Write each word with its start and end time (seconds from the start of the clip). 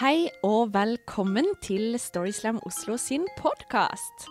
Hei 0.00 0.30
og 0.40 0.70
velkommen 0.72 1.44
til 1.60 1.98
Storyslam 2.00 2.56
Oslo 2.64 2.94
sin 2.96 3.26
podkast. 3.36 4.30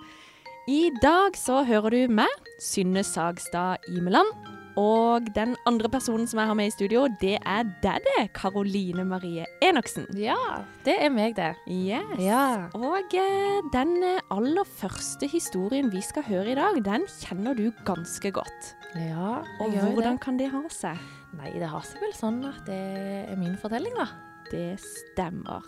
I 0.65 0.88
dag 0.97 1.38
så 1.38 1.60
hører 1.62 1.94
du 1.94 2.15
meg, 2.17 2.31
Synne 2.57 3.03
Sagstad 3.05 3.85
Imeland. 3.85 4.31
Og 4.81 5.29
den 5.35 5.53
andre 5.69 5.92
personen 5.94 6.26
som 6.26 6.42
jeg 6.42 6.49
har 6.49 6.58
med 6.58 6.71
i 6.71 6.74
studio, 6.74 7.03
det 7.21 7.35
er 7.46 7.69
deg. 7.83 8.10
Karoline 8.33 9.05
Marie 9.05 9.46
Enoksen. 9.62 10.10
Ja, 10.17 10.40
det 10.90 10.97
er 11.05 11.13
meg, 11.13 11.37
det. 11.37 11.51
Yes. 11.70 12.17
Ja. 12.17 12.65
Og 12.74 13.13
eh, 13.13 13.62
den 13.70 13.94
aller 14.33 14.65
første 14.81 15.29
historien 15.29 15.94
vi 15.94 16.02
skal 16.02 16.26
høre 16.31 16.49
i 16.49 16.58
dag, 16.58 16.81
den 16.81 17.05
kjenner 17.20 17.54
du 17.54 17.67
ganske 17.86 18.34
godt. 18.41 18.73
Ja, 18.98 19.44
Og 19.59 19.70
jeg 19.70 19.77
gjør 19.77 19.90
Og 19.91 19.98
hvordan 19.99 20.17
kan 20.17 20.41
det 20.41 20.49
ha 20.49 20.66
seg? 20.73 20.98
Nei, 21.38 21.52
det 21.61 21.70
har 21.70 21.85
seg 21.85 22.02
vel 22.03 22.16
sånn 22.17 22.39
at 22.49 22.63
det 22.67 22.80
er 23.29 23.37
min 23.39 23.57
fortelling, 23.61 23.93
da. 23.97 24.07
Det 24.49 24.79
stemmer. 24.81 25.65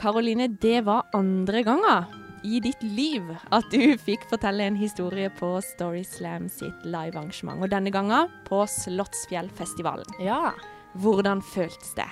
Karoline, 0.00 0.48
det 0.48 0.80
var 0.86 1.04
andre 1.16 1.60
ganger 1.66 2.06
i 2.46 2.60
ditt 2.64 2.80
liv 2.84 3.26
at 3.54 3.68
du 3.72 3.96
fikk 4.00 4.24
fortelle 4.30 4.64
en 4.70 4.78
historie 4.78 5.28
på 5.36 5.56
Storyslam 5.64 6.48
sitt 6.52 6.86
livearrangement. 6.86 7.60
Og 7.60 7.72
denne 7.72 7.92
ganga 7.92 8.24
på 8.48 8.62
Slottsfjellfestivalen. 8.70 10.16
Ja. 10.24 10.54
Hvordan 11.02 11.42
føltes 11.44 11.92
det? 11.98 12.08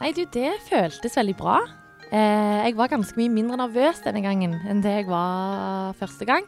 Nei, 0.00 0.12
du, 0.12 0.26
det 0.32 0.58
føltes 0.68 1.16
veldig 1.16 1.36
bra. 1.38 1.60
Eh, 2.10 2.66
jeg 2.68 2.76
var 2.78 2.92
ganske 2.92 3.18
mye 3.18 3.32
mindre 3.32 3.58
nervøs 3.64 4.02
denne 4.04 4.22
gangen 4.22 4.58
enn 4.68 4.82
det 4.84 4.98
jeg 5.00 5.08
var 5.08 5.96
første 5.98 6.28
gang. 6.28 6.44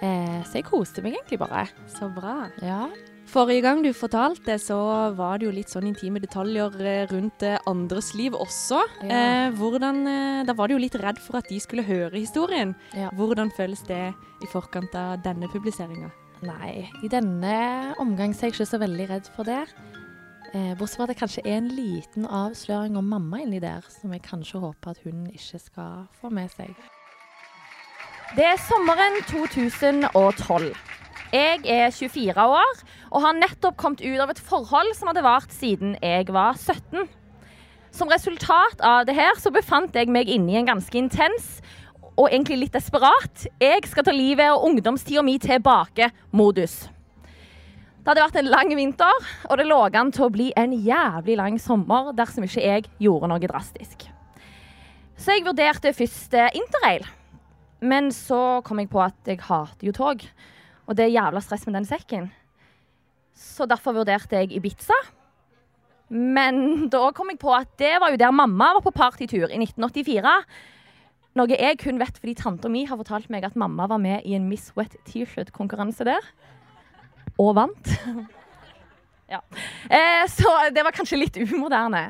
Eh, 0.00 0.40
så 0.46 0.60
jeg 0.60 0.66
koste 0.70 1.04
meg 1.04 1.18
egentlig 1.18 1.40
bare. 1.42 1.66
Så 1.92 2.08
bra. 2.14 2.46
Ja. 2.64 2.86
Forrige 3.28 3.60
gang 3.66 3.82
du 3.84 3.90
fortalte, 3.92 4.54
så 4.60 4.76
var 5.16 5.38
det 5.38 5.48
jo 5.48 5.52
litt 5.52 5.68
sånn 5.68 5.90
intime 5.90 6.20
detaljer 6.22 6.78
eh, 6.80 7.02
rundt 7.10 7.44
eh, 7.44 7.58
andres 7.68 8.14
liv 8.16 8.32
også. 8.36 8.78
Ja. 9.04 9.18
Eh, 9.18 9.48
hvordan, 9.58 10.00
eh, 10.08 10.40
da 10.48 10.54
var 10.56 10.68
du 10.68 10.76
jo 10.76 10.80
litt 10.80 10.96
redd 10.96 11.20
for 11.20 11.36
at 11.42 11.50
de 11.50 11.58
skulle 11.60 11.84
høre 11.84 12.16
historien. 12.16 12.72
Ja. 12.96 13.10
Hvordan 13.18 13.52
føles 13.52 13.84
det 13.88 14.00
i 14.16 14.48
forkant 14.48 14.96
av 14.96 15.20
denne 15.26 15.50
publiseringa? 15.52 16.08
Nei, 16.46 16.88
i 17.04 17.10
denne 17.10 17.94
omgang 18.00 18.32
er 18.32 18.46
jeg 18.46 18.54
ikke 18.54 18.70
så 18.70 18.80
veldig 18.80 19.08
redd 19.10 19.30
for 19.36 19.48
det. 19.48 19.64
Eh, 20.54 20.72
bortsett 20.78 20.96
fra 20.96 21.04
at 21.04 21.12
det 21.12 21.18
kanskje 21.20 21.44
er 21.44 21.58
en 21.58 21.72
liten 21.76 22.24
avsløring 22.24 22.96
om 22.96 23.10
mamma 23.12 23.42
inni 23.44 23.60
der, 23.60 23.84
som 23.92 24.14
jeg 24.14 24.24
kanskje 24.24 24.62
håper 24.62 24.94
at 24.94 25.02
hun 25.04 25.26
ikke 25.28 25.60
skal 25.60 26.06
få 26.16 26.30
med 26.32 26.48
seg. 26.54 26.72
Det 28.36 28.44
er 28.44 28.56
sommeren 28.60 29.20
2012. 29.28 30.72
Jeg 31.32 31.60
er 31.68 31.90
24 31.92 32.44
år 32.48 32.82
og 33.10 33.22
har 33.24 33.36
nettopp 33.36 33.76
kommet 33.80 34.04
ut 34.04 34.20
av 34.22 34.30
et 34.32 34.40
forhold 34.40 34.94
som 34.96 35.10
hadde 35.10 35.24
vart 35.26 35.52
siden 35.52 35.96
jeg 36.02 36.28
var 36.32 36.56
17. 36.56 37.08
Som 37.94 38.12
resultat 38.12 38.80
av 38.84 39.06
det 39.08 39.16
her 39.18 39.36
så 39.40 39.52
befant 39.52 39.96
jeg 39.96 40.10
meg 40.12 40.30
inne 40.30 40.54
i 40.54 40.60
en 40.60 40.70
ganske 40.70 40.98
intens 40.98 41.58
og 42.18 42.30
egentlig 42.32 42.58
litt 42.64 42.74
desperat 42.74 43.46
'jeg 43.60 43.86
skal 43.86 44.04
ta 44.04 44.10
livet 44.10 44.50
og 44.50 44.64
ungdomstida 44.64 45.22
mi 45.22 45.38
tilbake'-modus. 45.38 46.88
Det 47.98 48.06
hadde 48.16 48.24
vært 48.24 48.36
en 48.40 48.50
lang 48.50 48.76
vinter, 48.76 49.24
og 49.50 49.58
det 49.58 49.66
lå 49.66 49.94
an 49.94 50.10
til 50.12 50.24
å 50.24 50.32
bli 50.32 50.52
en 50.56 50.72
jævlig 50.72 51.36
lang 51.36 51.58
sommer 51.60 52.12
dersom 52.16 52.44
ikke 52.44 52.62
jeg 52.64 52.84
gjorde 52.98 53.28
noe 53.28 53.38
drastisk. 53.38 54.08
Så 55.18 55.34
jeg 55.34 55.44
vurderte 55.44 55.92
først 55.92 56.32
interrail. 56.54 57.04
Men 57.80 58.10
så 58.10 58.62
kom 58.64 58.78
jeg 58.78 58.88
på 58.90 59.02
at 59.02 59.14
jeg 59.26 59.40
hater 59.40 59.86
jo 59.86 59.92
tog. 59.92 60.24
Og 60.88 60.96
det 60.96 61.04
er 61.06 61.16
jævla 61.18 61.42
stress 61.44 61.66
med 61.68 61.76
den 61.76 61.86
sekken. 61.88 62.30
Så 63.36 63.68
derfor 63.68 63.94
vurderte 63.94 64.40
jeg 64.40 64.56
Ibiza. 64.56 64.96
Men 66.08 66.62
da 66.94 67.10
kom 67.14 67.30
jeg 67.32 67.40
på 67.42 67.52
at 67.54 67.70
det 67.80 67.98
var 68.00 68.12
jo 68.12 68.20
der 68.20 68.34
mamma 68.34 68.72
var 68.78 68.84
på 68.86 68.94
partytur 68.96 69.46
i 69.46 69.60
1984. 69.60 70.34
Noe 71.38 71.54
jeg 71.54 71.78
kun 71.82 72.00
vet 72.00 72.16
fordi 72.18 72.34
tanta 72.38 72.70
mi 72.72 72.86
har 72.88 72.98
fortalt 72.98 73.28
meg 73.30 73.44
at 73.46 73.58
mamma 73.58 73.86
var 73.90 74.00
med 74.02 74.24
i 74.26 74.34
en 74.34 74.48
Miss 74.48 74.72
Wet 74.78 74.96
T-shirt-konkurranse 75.06 76.08
der. 76.08 76.24
Og 77.38 77.52
vant. 77.54 77.92
ja. 79.34 79.42
eh, 79.92 80.24
så 80.32 80.54
det 80.74 80.82
var 80.82 80.96
kanskje 80.96 81.20
litt 81.20 81.36
umoderne. 81.38 82.08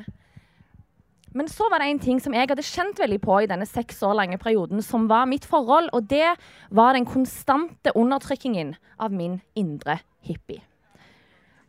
Men 1.38 1.46
så 1.50 1.68
var 1.70 1.78
det 1.78 1.92
en 1.92 2.00
ting 2.02 2.18
som 2.18 2.34
jeg 2.34 2.48
hadde 2.50 2.64
kjent 2.66 2.98
veldig 2.98 3.20
på 3.22 3.36
i 3.44 3.50
denne 3.50 3.66
seks 3.68 4.00
år 4.02 4.16
lange 4.18 4.40
perioden, 4.42 4.82
som 4.82 5.06
var 5.10 5.28
mitt 5.30 5.46
forhold, 5.46 5.92
og 5.94 6.08
det 6.10 6.32
var 6.74 6.96
den 6.96 7.06
konstante 7.06 7.92
undertrykkingen 7.94 8.74
av 8.98 9.14
min 9.14 9.38
indre 9.54 10.00
hippie. 10.26 10.64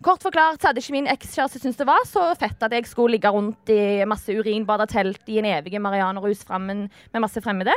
Kort 0.02 0.24
forklart 0.24 0.62
så 0.62 0.70
hadde 0.70 0.80
ikke 0.80 0.96
min 0.96 1.10
ekskjæreste 1.12 1.60
syntes 1.60 1.82
det 1.82 1.88
var 1.90 2.06
så 2.08 2.24
fett 2.40 2.62
at 2.64 2.72
jeg 2.72 2.88
skulle 2.88 3.18
ligge 3.18 3.30
rundt 3.36 3.70
i 3.74 4.08
masse 4.08 4.32
urinbada 4.32 4.88
telt 4.88 5.28
i 5.28 5.42
en 5.42 5.50
evig 5.50 5.76
marianerus 5.84 6.46
frammen 6.48 6.86
med 6.88 7.22
masse 7.22 7.44
fremmede. 7.44 7.76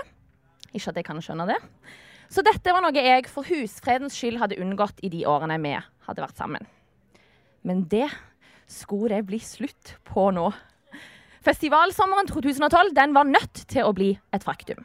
Ikke 0.70 0.94
at 0.94 1.00
jeg 1.00 1.08
kan 1.08 1.18
skjønne 1.20 1.48
det. 1.50 1.58
Så 2.32 2.44
dette 2.46 2.72
var 2.72 2.80
noe 2.80 2.94
jeg 2.94 3.26
for 3.28 3.44
husfredens 3.44 4.14
skyld 4.16 4.38
hadde 4.40 4.60
unngått 4.62 5.02
i 5.02 5.10
de 5.12 5.26
årene 5.28 5.58
vi 5.66 5.74
hadde 6.06 6.24
vært 6.24 6.38
sammen. 6.38 6.70
Men 7.66 7.84
det 7.90 8.06
skulle 8.70 9.16
det 9.16 9.26
bli 9.26 9.42
slutt 9.42 9.96
på 10.06 10.30
nå. 10.32 10.46
Festivalsommeren 11.42 12.28
2012 12.30 12.92
den 12.94 13.14
var 13.16 13.26
nødt 13.26 13.64
til 13.68 13.86
å 13.86 13.94
bli 13.96 14.12
et 14.34 14.44
faktum. 14.46 14.84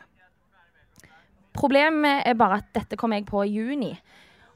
Problemet 1.57 2.25
er 2.25 2.37
bare 2.37 2.61
at 2.61 2.71
dette 2.73 2.97
kom 2.97 3.13
jeg 3.13 3.25
på 3.29 3.43
i 3.45 3.53
juni. 3.53 3.91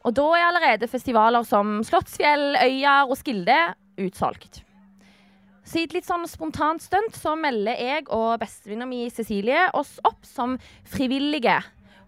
Og 0.05 0.15
da 0.17 0.25
er 0.33 0.47
allerede 0.47 0.89
festivaler 0.89 1.45
som 1.45 1.79
Slottsfjell, 1.85 2.55
Øyer 2.57 3.09
og 3.09 3.17
Skilde 3.19 3.57
utsolgt. 4.01 4.63
Så 5.61 5.77
i 5.77 5.85
et 5.85 5.93
litt 5.93 6.07
sånn 6.07 6.25
spontant 6.29 6.81
stunt 6.81 7.13
så 7.17 7.35
melder 7.37 7.77
jeg 7.77 8.07
og 8.09 8.41
bestevenninna 8.41 8.87
mi 8.89 9.05
Cecilie 9.13 9.67
oss 9.77 9.99
opp 10.07 10.25
som 10.25 10.57
frivillige 10.89 11.59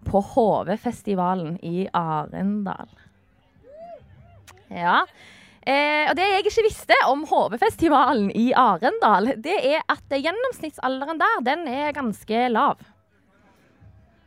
på 0.04 0.20
HV-festivalen 0.34 1.56
i 1.62 1.86
Arendal. 1.94 2.90
Ja. 4.74 5.04
Eh, 5.64 6.10
og 6.10 6.16
det 6.18 6.24
jeg 6.28 6.42
ikke 6.44 6.66
visste 6.66 6.96
om 7.08 7.22
HV-festivalen 7.28 8.28
i 8.36 8.50
Arendal, 8.52 9.32
det 9.40 9.56
er 9.64 9.84
at 9.88 10.12
gjennomsnittsalderen 10.12 11.20
der, 11.22 11.38
den 11.46 11.68
er 11.72 11.94
ganske 11.96 12.48
lav. 12.52 12.82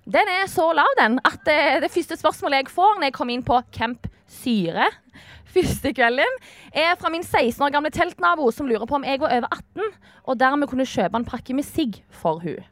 Den 0.07 0.31
er 0.31 0.47
så 0.49 0.71
lav, 0.73 0.89
den, 0.97 1.19
at 1.27 1.43
det, 1.45 1.59
det 1.83 1.91
første 1.93 2.17
spørsmålet 2.17 2.63
jeg 2.63 2.73
får 2.73 2.95
når 2.95 3.09
jeg 3.09 3.17
kommer 3.17 3.35
inn 3.35 3.45
på 3.45 3.59
Camp 3.75 4.07
Syre 4.31 4.87
første 5.57 5.93
kvelden, 5.95 6.39
er 6.73 6.97
fra 6.99 7.11
min 7.13 7.25
16 7.25 7.61
år 7.65 7.73
gamle 7.75 7.91
teltnabo 7.93 8.49
som 8.51 8.69
lurer 8.69 8.87
på 8.87 8.97
om 8.97 9.05
jeg 9.05 9.21
var 9.21 9.35
over 9.37 9.51
18 9.51 9.93
og 10.27 10.39
dermed 10.39 10.69
kunne 10.71 10.87
kjøpe 10.87 11.21
en 11.21 11.27
pakke 11.27 11.55
med 11.55 11.67
sigg 11.67 12.01
for 12.09 12.41
hun. 12.43 12.65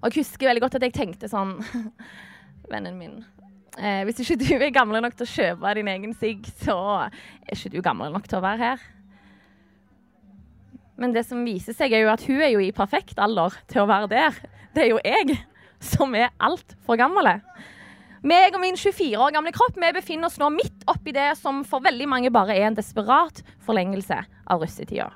Og 0.00 0.08
jeg 0.10 0.22
husker 0.22 0.48
veldig 0.48 0.64
godt 0.64 0.78
at 0.78 0.86
jeg 0.88 0.96
tenkte 0.96 1.28
sånn 1.28 1.58
Vennen 2.70 2.96
min, 3.00 3.16
eh, 3.78 4.02
hvis 4.08 4.22
ikke 4.24 4.38
du 4.40 4.48
er 4.56 4.72
gammel 4.74 5.02
nok 5.04 5.14
til 5.18 5.26
å 5.26 5.34
kjøpe 5.34 5.74
din 5.78 5.90
egen 5.92 6.16
sigg, 6.16 6.48
så 6.64 6.76
er 7.06 7.54
ikke 7.54 7.74
du 7.76 7.82
gammel 7.84 8.12
nok 8.14 8.26
til 8.30 8.40
å 8.40 8.44
være 8.44 8.72
her. 8.72 8.88
Men 11.00 11.14
det 11.16 11.24
som 11.28 11.44
viser 11.46 11.76
seg, 11.76 11.94
er 11.94 12.04
jo 12.04 12.12
at 12.12 12.24
hun 12.28 12.42
er 12.44 12.52
jo 12.52 12.60
i 12.60 12.74
perfekt 12.76 13.20
alder 13.22 13.54
til 13.70 13.84
å 13.84 13.88
være 13.88 14.10
der. 14.10 14.40
Det 14.76 14.84
er 14.84 14.90
jo 14.92 15.04
jeg 15.04 15.38
som 15.80 16.12
er 16.18 16.34
altfor 16.42 16.98
gammel. 17.00 17.30
Meg 18.20 18.52
og 18.52 18.60
min 18.60 18.76
24 18.76 19.16
år 19.16 19.32
gamle 19.32 19.52
kropp 19.56 19.78
vi 19.80 19.94
befinner 19.96 20.28
oss 20.28 20.36
nå 20.40 20.50
midt 20.52 20.84
oppi 20.92 21.14
det 21.16 21.30
som 21.40 21.62
for 21.64 21.80
veldig 21.86 22.08
mange 22.10 22.32
bare 22.34 22.52
er 22.58 22.68
en 22.68 22.76
desperat 22.76 23.40
forlengelse 23.64 24.20
av 24.44 24.60
russetida. 24.60 25.08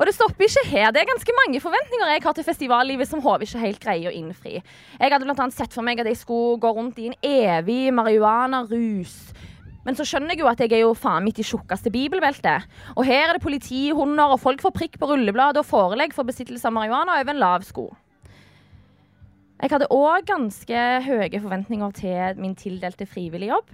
Og 0.00 0.08
det 0.08 0.14
stopper 0.16 0.46
ikke 0.46 0.62
her. 0.70 0.88
Det 0.96 1.02
er 1.02 1.10
ganske 1.10 1.32
mange 1.36 1.60
forventninger 1.60 2.08
jeg 2.08 2.22
har 2.24 2.36
til 2.36 2.46
festivallivet 2.46 3.08
som 3.08 3.20
HV 3.20 3.44
ikke 3.44 3.60
helt 3.60 3.82
greier 3.82 4.08
å 4.08 4.14
innfri. 4.16 4.54
Jeg 4.96 5.12
hadde 5.12 5.28
annet 5.28 5.52
sett 5.52 5.76
for 5.76 5.84
meg 5.84 6.00
at 6.00 6.08
jeg 6.08 6.16
skulle 6.22 6.56
gå 6.62 6.70
rundt 6.72 6.98
i 7.02 7.10
en 7.10 7.18
evig 7.20 7.92
marihuana-rus. 7.92 9.18
Men 9.84 9.96
så 9.96 10.04
skjønner 10.08 10.32
jeg 10.32 10.40
jo 10.40 10.48
at 10.48 10.60
jeg 10.60 10.72
er 10.76 10.82
jo 10.86 10.96
faen 10.96 11.24
mitt 11.24 11.40
i 11.40 11.44
tjukkeste 11.44 11.92
bibelbeltet. 11.92 12.64
Og 12.96 13.04
her 13.08 13.28
er 13.28 13.36
det 13.36 13.44
politihunder, 13.44 14.32
og 14.32 14.40
folk 14.40 14.64
får 14.64 14.76
prikk 14.76 14.98
på 15.00 15.08
rullebladet 15.12 15.60
og 15.60 15.68
forelegg 15.68 16.16
for 16.16 16.28
besittelse 16.28 16.68
av 16.68 16.76
marihuana 16.76 17.20
over 17.20 17.34
en 17.34 17.44
lav 17.44 17.68
sko. 17.68 17.90
Jeg 19.60 19.74
hadde 19.74 19.92
òg 19.92 20.24
ganske 20.28 20.84
høye 21.04 21.40
forventninger 21.44 21.96
til 22.00 22.40
min 22.40 22.56
tildelte 22.56 23.04
frivilligjobb. 23.04 23.72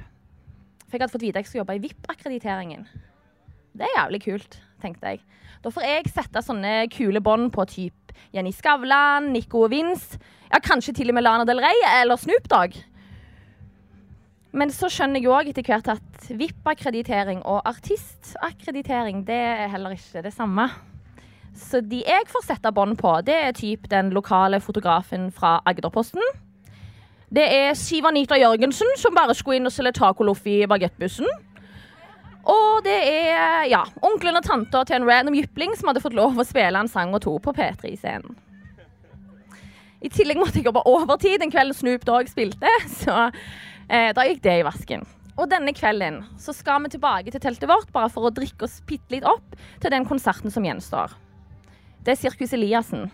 For 0.86 0.94
jeg 0.96 1.04
hadde 1.04 1.14
fått 1.14 1.26
vite 1.26 1.38
at 1.38 1.46
jeg 1.46 1.52
skulle 1.52 1.62
jobbe 1.62 1.78
i 1.78 1.84
VIP-akkrediteringen. 1.86 2.88
Det 3.76 3.84
er 3.84 3.98
jævlig 4.00 4.22
kult, 4.24 4.58
tenkte 4.82 5.12
jeg. 5.12 5.22
Da 5.64 5.72
får 5.72 5.84
jeg 5.84 6.10
sette 6.12 6.42
sånne 6.44 6.86
kule 6.92 7.20
bånd 7.24 7.50
på 7.54 7.64
typ 7.68 8.12
Jenny 8.32 8.52
Skavlan, 8.54 9.30
Nico 9.34 9.66
og 9.66 9.72
Vince. 9.74 10.20
Ja, 10.48 10.60
kanskje 10.62 10.94
til 10.96 11.10
og 11.10 11.16
med 11.18 11.26
Lana 11.26 11.44
Del 11.48 11.60
Rey 11.60 11.82
eller 11.98 12.16
Snoop 12.20 12.48
Dogg. 12.48 12.76
Men 14.56 14.72
så 14.72 14.88
skjønner 14.88 15.20
jeg 15.20 15.28
òg 15.28 15.50
etter 15.50 15.66
hvert 15.66 15.90
at 15.92 16.28
VIP-akkreditering 16.32 17.42
og 17.44 17.66
artistakkreditering 17.68 19.24
det 19.28 19.36
er 19.36 19.72
heller 19.74 19.96
ikke 19.98 20.22
det 20.24 20.32
samme. 20.32 20.70
Så 21.56 21.82
de 21.84 22.00
jeg 22.06 22.28
får 22.30 22.46
sette 22.46 22.72
bånd 22.72 22.96
på, 23.00 23.12
det 23.26 23.36
er 23.36 23.56
typ 23.56 23.88
den 23.92 24.12
lokale 24.16 24.60
fotografen 24.64 25.28
fra 25.32 25.58
Agderposten. 25.68 26.24
Det 27.32 27.44
er 27.52 27.74
Siv 27.76 28.06
Anita 28.06 28.38
Jørgensen, 28.38 28.88
som 28.96 29.16
bare 29.16 29.34
skulle 29.34 29.58
inn 29.58 29.68
og 29.68 29.74
selge 29.74 29.96
tacoloff 29.98 30.46
i 30.46 30.60
bagettbussen. 30.68 31.26
Og 32.46 32.84
det 32.86 32.96
er 33.10 33.64
ja, 33.70 33.82
onkelen 34.06 34.38
og 34.38 34.46
tanta 34.46 34.84
til 34.86 35.00
en 35.00 35.08
random 35.08 35.34
jypling 35.34 35.74
som 35.74 35.90
hadde 35.90 36.02
fått 36.04 36.16
lov 36.16 36.38
å 36.38 36.46
spille 36.46 36.78
en 36.78 36.90
sang 36.90 37.14
og 37.16 37.24
to 37.24 37.34
på 37.42 37.54
P3-scenen. 37.56 38.36
I 40.04 40.10
tillegg 40.12 40.38
måtte 40.38 40.60
jeg 40.60 40.68
jobbe 40.68 40.84
overtid 40.86 41.40
den 41.42 41.50
kvelden 41.50 41.74
Snoop 41.74 42.04
Dogg 42.06 42.28
spilte, 42.30 42.70
så 43.02 43.28
eh, 43.88 44.12
da 44.14 44.26
gikk 44.28 44.44
det 44.44 44.60
i 44.60 44.66
vasken. 44.66 45.06
Og 45.36 45.50
denne 45.50 45.74
kvelden 45.76 46.22
så 46.40 46.54
skal 46.56 46.84
vi 46.84 46.94
tilbake 46.94 47.32
til 47.32 47.42
teltet 47.42 47.68
vårt 47.68 47.90
bare 47.92 48.12
for 48.12 48.28
å 48.28 48.32
drikke 48.32 48.68
oss 48.68 48.78
bitte 48.88 49.16
litt 49.16 49.26
opp 49.28 49.56
til 49.82 49.92
den 49.92 50.06
konserten 50.08 50.52
som 50.52 50.64
gjenstår. 50.64 51.12
Det 52.06 52.14
er 52.14 52.20
Sirkus 52.20 52.54
Eliassen. 52.56 53.08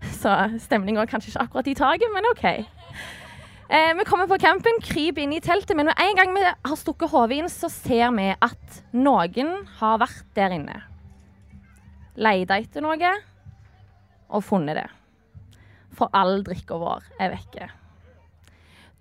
Så 0.20 0.32
stemninga 0.62 1.02
er 1.02 1.10
kanskje 1.10 1.32
ikke 1.32 1.46
akkurat 1.46 1.68
i 1.72 1.74
taket, 1.76 2.12
men 2.14 2.28
OK. 2.30 2.44
Eh, 3.70 3.94
vi 3.94 4.04
kommer 4.04 4.26
på 4.26 4.34
campen, 4.42 4.80
kryper 4.82 5.22
inn 5.22 5.32
i 5.36 5.38
teltet, 5.38 5.76
men 5.78 5.86
med 5.86 6.00
en 6.02 6.16
gang 6.18 6.32
vi 6.34 6.40
har 6.42 6.78
stukket 6.78 7.12
hodet 7.12 7.36
inn, 7.36 7.50
så 7.52 7.68
ser 7.70 8.08
vi 8.16 8.24
at 8.34 8.80
noen 8.90 9.52
har 9.78 10.00
vært 10.02 10.24
der 10.34 10.56
inne. 10.56 10.80
Leita 12.18 12.58
etter 12.58 12.82
noe 12.82 13.12
og 14.26 14.42
funnet 14.42 14.80
det. 14.80 14.88
For 15.94 16.10
all 16.10 16.42
drikka 16.42 16.80
vår 16.82 17.06
er 17.22 17.30
vekke. 17.36 17.70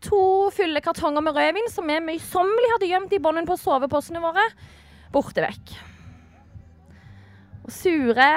To 0.05 0.21
fulle 0.53 0.85
kartonger 0.85 1.25
med 1.25 1.33
rødvin 1.33 1.73
som 1.73 1.89
vi 1.89 1.97
møysommelig 2.05 2.71
hadde 2.75 2.93
gjemt 2.93 3.17
i 3.17 3.23
bånden 3.25 3.49
på 3.49 3.57
soveposene 3.57 4.21
våre, 4.21 4.45
borte 5.09 5.49
vekk. 5.49 5.77
Og 7.65 7.73
sure, 7.73 8.31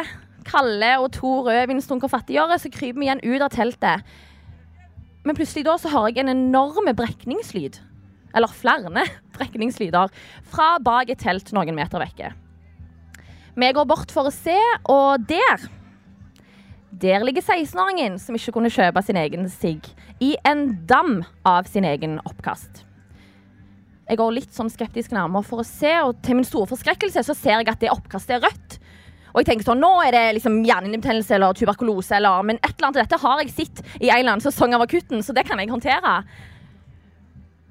kalde 0.48 0.96
og 0.96 1.12
to 1.12 1.42
rødvinstunker 1.44 2.08
fattiggjøre, 2.08 2.56
så 2.56 2.72
kryper 2.72 3.04
vi 3.04 3.10
igjen 3.10 3.26
ut 3.28 3.42
av 3.44 3.52
teltet 3.52 4.20
men 5.22 5.38
plutselig 5.38 5.64
da 5.66 5.76
så 5.78 5.90
har 5.92 6.08
jeg 6.10 6.22
en 6.22 6.32
enorm 6.32 6.90
brekningslyd. 6.98 7.78
Eller 8.32 8.54
flere 8.56 9.06
brekningslyder 9.36 10.12
fra 10.52 10.74
bak 10.82 11.12
et 11.12 11.22
telt 11.22 11.52
noen 11.54 11.76
meter 11.76 12.02
vekke. 12.02 12.32
Vi 13.52 13.72
går 13.76 13.88
bort 13.88 14.12
for 14.14 14.30
å 14.30 14.34
se, 14.34 14.56
og 14.88 15.28
der 15.28 15.68
Der 17.02 17.24
ligger 17.24 17.42
16-åringen 17.42 18.18
som 18.20 18.36
ikke 18.36 18.52
kunne 18.52 18.70
kjøpe 18.70 19.00
sin 19.02 19.16
egen 19.16 19.48
sigg, 19.50 19.86
i 20.20 20.36
en 20.44 20.86
dam 20.86 21.22
av 21.44 21.64
sin 21.64 21.84
egen 21.88 22.18
oppkast. 22.28 22.84
Jeg 24.08 24.18
går 24.20 24.34
litt 24.36 24.52
sånn 24.52 24.70
skeptisk 24.70 25.14
nærmere 25.14 25.46
for 25.46 25.62
å 25.62 25.66
se, 25.66 25.90
og 26.04 26.20
til 26.22 26.36
min 26.36 26.46
store 26.46 26.68
forskrekkelse 26.68 27.24
så 27.24 27.34
ser 27.34 27.62
jeg 27.62 27.70
at 27.72 27.80
det 27.80 27.90
oppkastet 27.94 28.36
er 28.36 28.44
rødt. 28.44 28.76
Og 29.32 29.40
jeg 29.40 29.48
tenker 29.48 29.66
sånn, 29.66 29.80
Nå 29.82 29.90
er 30.04 30.12
det 30.14 30.22
liksom 30.36 30.60
hjernehinnebetennelse 30.66 31.36
eller 31.36 31.56
tuberkulose, 31.56 32.16
eller, 32.18 32.44
men 32.46 32.60
et 32.60 32.72
eller 32.74 32.88
annet 32.88 33.00
av 33.00 33.06
dette 33.06 33.20
har 33.24 33.42
jeg 33.42 33.54
sett 33.56 33.84
i 33.98 34.10
en 34.10 34.18
eller 34.18 34.34
annen 34.34 34.44
sesong 34.44 34.76
av 34.76 34.84
Akutten, 34.84 35.24
så 35.24 35.34
det 35.36 35.46
kan 35.48 35.60
jeg 35.62 35.72
håndtere. 35.72 36.16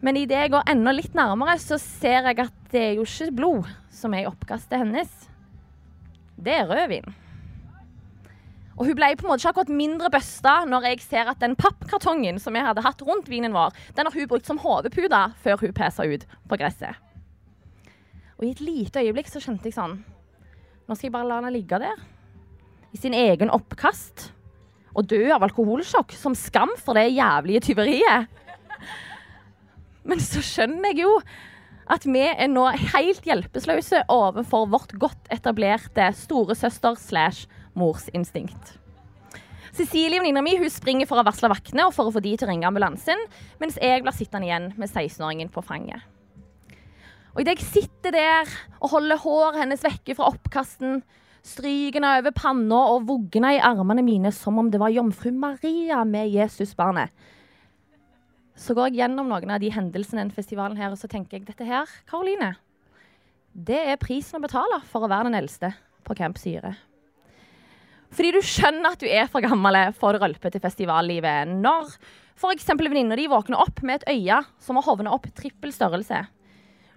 Men 0.02 0.18
idet 0.18 0.40
jeg 0.48 0.54
går 0.56 0.69
enda 0.74 0.94
litt 0.98 1.18
nærmere, 1.18 1.60
så 1.62 1.78
ser 1.81 2.31
jeg 2.31 2.40
at 2.42 2.56
det 2.74 2.81
er 2.81 2.94
jo 2.98 3.06
ikke 3.06 3.34
blod 3.38 3.69
som 3.94 4.16
er 4.18 4.25
i 4.25 4.30
oppkastet 4.30 4.81
hennes. 4.81 5.12
Det 6.42 6.56
er 6.58 6.69
rødvin. 6.69 7.12
Og 8.80 8.88
hun 8.88 8.98
ble 8.98 9.12
på 9.13 9.28
en 9.28 9.30
måte 9.30 9.44
ikke 9.44 9.52
akkurat 9.52 9.74
mindre 9.78 10.10
bøsta 10.10 10.54
når 10.66 10.88
jeg 10.90 11.04
ser 11.06 11.30
at 11.30 11.42
den 11.44 11.54
pappkartongen 11.60 12.40
som 12.42 12.56
jeg 12.58 12.66
hadde 12.66 12.81
hatt 12.81 13.04
rundt 13.06 13.30
vinen 13.30 13.54
vår, 13.54 13.75
den 13.94 14.08
har 14.08 14.16
hun 14.16 14.30
brukt 14.31 14.50
som 14.50 14.58
hodepute 14.63 15.22
før 15.44 15.62
hun 15.62 15.75
pesa 15.78 16.08
ut 16.08 16.25
på 16.50 16.58
gresset. 16.58 16.98
Og 18.40 18.48
i 18.48 18.56
et 18.56 18.63
lite 18.66 19.04
øyeblikk 19.04 19.30
så 19.30 19.44
kjente 19.44 19.69
jeg 19.69 19.78
sånn 19.78 20.00
nå 20.92 20.98
skal 20.98 21.08
jeg 21.08 21.16
bare 21.16 21.30
la 21.30 21.40
henne 21.40 21.54
ligge 21.56 21.80
der. 21.80 22.00
I 22.92 23.00
sin 23.00 23.16
egen 23.16 23.52
oppkast. 23.56 24.28
Og 24.92 25.08
dø 25.08 25.22
av 25.32 25.46
alkoholsjokk 25.48 26.12
som 26.20 26.36
skam 26.36 26.74
for 26.76 27.00
det 27.00 27.14
jævlige 27.16 27.64
tyveriet. 27.70 28.28
Men 30.04 30.20
så 30.20 30.44
skjønner 30.44 30.92
jeg 30.92 31.06
jo 31.06 31.14
at 31.92 32.04
vi 32.08 32.26
er 32.28 32.52
nå 32.52 32.66
helt 32.76 33.24
hjelpeløse 33.28 34.04
overfor 34.12 34.68
vårt 34.72 34.92
godt 35.00 35.32
etablerte 35.32 36.10
storesøster 36.20 37.00
slash 37.00 37.48
morsinstinkt. 37.80 38.76
Cecilie 39.72 40.20
venninna 40.20 40.44
mi 40.44 40.58
hun 40.60 40.72
springer 40.72 41.08
for 41.08 41.22
å 41.22 41.28
varsle 41.28 41.48
vaktene 41.52 41.88
og 41.88 41.96
for 41.96 42.10
å 42.10 42.12
få 42.12 42.20
de 42.24 42.36
til 42.36 42.50
å 42.50 42.52
ringe 42.52 42.68
ambulansen, 42.68 43.20
mens 43.64 43.80
jeg 43.80 44.04
blir 44.04 44.16
sittende 44.16 44.50
igjen 44.50 44.74
med 44.76 44.92
16-åringen 44.92 45.52
på 45.54 45.64
fanget. 45.64 46.04
Og 47.31 47.42
idet 47.42 47.62
jeg 47.62 47.68
sitter 47.68 48.16
der 48.16 48.50
og 48.81 48.92
holder 48.95 49.19
håret 49.24 49.62
hennes 49.62 49.83
vekke 49.86 50.16
fra 50.18 50.31
oppkasten, 50.33 51.00
stryker 51.48 52.04
over 52.06 52.33
panna 52.36 52.80
og 52.94 53.07
vugger 53.10 53.48
i 53.50 53.62
armene 53.63 54.04
mine 54.06 54.33
som 54.36 54.60
om 54.62 54.68
det 54.69 54.81
var 54.81 54.94
jomfru 54.94 55.31
Maria 55.33 56.04
med 56.06 56.30
Jesusbarnet, 56.30 57.10
så 58.62 58.75
går 58.78 58.92
jeg 58.92 59.00
gjennom 59.00 59.31
noen 59.31 59.50
av 59.50 59.62
de 59.63 59.72
hendelsene 59.74 60.22
den 60.22 60.36
festivalen 60.36 60.78
her, 60.78 60.92
og 60.94 61.00
så 61.00 61.10
tenker 61.10 61.39
jeg 61.39 61.48
dette 61.48 61.66
her, 61.66 61.89
Karoline, 62.06 62.54
det 63.57 63.80
er 63.80 63.98
prisen 64.00 64.38
å 64.38 64.44
betale 64.44 64.77
for 64.92 65.01
å 65.01 65.10
være 65.10 65.31
den 65.31 65.39
eldste 65.39 65.72
på 66.06 66.16
Camp 66.19 66.38
Syre. 66.38 66.75
Fordi 68.12 68.34
du 68.36 68.42
skjønner 68.44 68.92
at 68.92 69.01
du 69.01 69.07
er 69.07 69.31
for 69.31 69.42
gammel 69.42 69.80
for 69.98 70.13
det 70.13 70.22
rølpete 70.22 70.60
festivallivet. 70.62 71.48
Når 71.63 71.95
f.eks. 72.36 72.68
venninna 72.75 73.16
di 73.16 73.25
våkner 73.31 73.63
opp 73.63 73.80
med 73.88 74.01
et 74.01 74.13
øye 74.13 74.42
som 74.62 74.77
har 74.77 74.86
hovna 74.89 75.16
opp 75.16 75.30
trippel 75.38 75.72
størrelse 75.74 76.25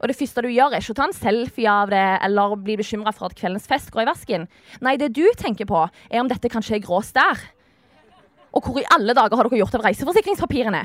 og 0.05 0.11
det 0.11 0.19
første 0.19 0.43
du 0.45 0.51
gjør, 0.53 0.75
er 0.77 0.83
ikke 0.83 0.93
å 0.93 0.97
ta 0.99 1.05
en 1.09 1.17
selfie 1.17 1.71
av 1.73 1.89
det 1.89 2.03
eller 2.27 2.59
bli 2.61 2.75
bekymra 2.77 3.13
for 3.17 3.31
at 3.31 3.39
kveldens 3.39 3.65
fest 3.71 3.89
går 3.95 4.03
i 4.03 4.09
vasken. 4.11 4.43
Nei, 4.85 4.99
det 5.01 5.15
du 5.17 5.25
tenker 5.41 5.65
på, 5.65 5.81
er 6.11 6.21
om 6.21 6.29
dette 6.29 6.51
kanskje 6.53 6.77
er 6.77 6.83
grå 6.85 6.99
stær. 7.01 7.41
Og 8.53 8.69
hvor 8.69 8.83
i 8.83 8.85
alle 8.93 9.17
dager 9.17 9.41
har 9.41 9.49
dere 9.49 9.63
gjort 9.63 9.79
av 9.79 9.87
reiseforsikringspapirene? 9.89 10.83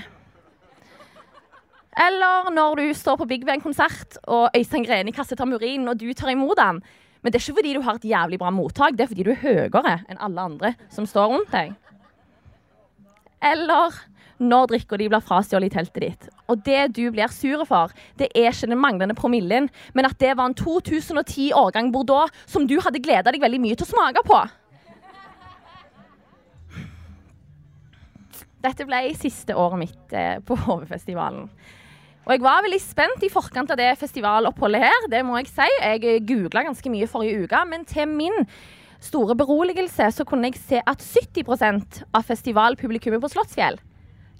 Eller 2.00 2.50
når 2.56 2.80
du 2.80 2.86
står 2.96 3.20
på 3.20 3.28
Big 3.28 3.44
Bang-konsert, 3.44 4.22
og 4.32 4.56
Øystein 4.56 4.88
Greni 4.88 5.12
kaster 5.12 5.36
tamurin, 5.36 5.84
og 5.92 6.00
du 6.00 6.08
tar 6.16 6.32
imot 6.32 6.56
den. 6.62 6.80
Men 7.20 7.34
det 7.34 7.42
er 7.42 7.44
ikke 7.44 7.60
fordi 7.60 7.76
du 7.76 7.84
har 7.84 8.00
et 8.00 8.10
jævlig 8.14 8.40
bra 8.40 8.56
mottak, 8.56 8.96
det 8.96 9.04
er 9.04 9.12
fordi 9.12 9.28
du 9.28 9.34
er 9.36 9.44
høyere 9.44 10.00
enn 10.08 10.24
alle 10.24 10.50
andre 10.54 10.76
som 10.96 11.04
står 11.04 11.34
rundt 11.34 11.52
deg. 11.52 11.76
Eller 13.44 14.00
når 14.40 14.72
drikka 14.72 14.96
di 14.96 15.12
blir 15.12 15.28
frastjålet 15.28 15.68
i 15.68 15.76
teltet 15.76 16.06
ditt. 16.06 16.30
Og 16.50 16.64
det 16.66 16.96
du 16.98 17.04
blir 17.14 17.30
sur 17.34 17.64
for, 17.70 17.94
det 18.18 18.32
er 18.34 18.50
ikke 18.50 18.72
den 18.72 18.82
manglende 18.82 19.18
promillen, 19.18 19.70
men 19.94 20.08
at 20.08 20.18
det 20.22 20.36
var 20.38 20.50
en 20.50 20.58
2010-årgang 20.58 21.92
Bordeaux 21.94 22.34
som 22.50 22.66
du 22.68 22.80
hadde 22.82 23.02
gleda 23.04 23.32
deg 23.32 23.44
veldig 23.44 23.62
mye 23.62 23.78
til 23.78 23.86
å 23.86 23.92
smake 23.94 24.26
på. 24.26 24.40
Dette 28.60 28.84
ble 28.84 29.06
siste 29.16 29.56
året 29.56 29.80
mitt 29.80 30.16
eh, 30.18 30.42
på 30.44 30.58
HV-festivalen. 30.66 31.46
Og 32.28 32.34
jeg 32.34 32.44
var 32.44 32.66
veldig 32.66 32.82
spent 32.84 33.24
i 33.24 33.32
forkant 33.32 33.72
av 33.72 33.80
det 33.80 33.94
festivaloppholdet 33.98 34.84
her. 34.84 35.08
Det 35.10 35.22
må 35.26 35.38
jeg 35.40 35.48
si. 35.54 35.70
Jeg 35.80 36.26
googla 36.28 36.66
ganske 36.68 36.92
mye 36.92 37.08
forrige 37.10 37.46
uke, 37.46 37.62
men 37.72 37.88
til 37.88 38.12
min 38.12 38.36
store 39.00 39.38
beroligelse 39.40 40.10
så 40.12 40.26
kunne 40.28 40.52
jeg 40.52 40.60
se 40.60 40.82
at 40.84 41.06
70% 41.06 42.02
av 42.12 42.28
festivalpublikummet 42.28 43.24
på 43.24 43.32
Slottsfjell 43.32 43.80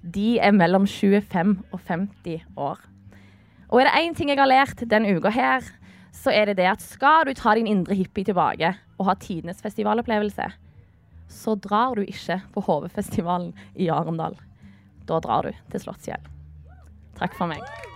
de 0.02 0.38
er 0.40 0.54
mellom 0.56 0.86
25 0.86 1.58
og 1.72 1.80
50 1.86 2.46
år. 2.56 2.80
Og 3.70 3.80
er 3.80 3.86
det 3.86 4.00
én 4.00 4.16
ting 4.16 4.32
jeg 4.32 4.40
har 4.40 4.50
lært 4.50 4.82
denne 4.90 5.12
uka 5.16 5.30
her, 5.30 5.66
så 6.12 6.32
er 6.34 6.50
det 6.50 6.56
det 6.58 6.66
at 6.72 6.82
skal 6.82 7.28
du 7.28 7.34
ta 7.38 7.54
din 7.54 7.68
indre 7.70 7.94
hippie 7.94 8.26
tilbake 8.26 8.74
og 8.98 9.06
ha 9.06 9.14
tidenes 9.14 9.62
festivalopplevelse, 9.62 10.50
så 11.30 11.54
drar 11.54 11.94
du 11.94 12.02
ikke 12.02 12.40
på 12.54 12.64
HV-festivalen 12.66 13.54
i 13.76 13.88
Arendal. 13.88 14.34
Da 15.06 15.20
drar 15.22 15.46
du 15.46 15.54
til 15.70 15.86
Slottsfjell. 15.86 16.26
Takk 17.20 17.38
for 17.38 17.50
meg. 17.50 17.89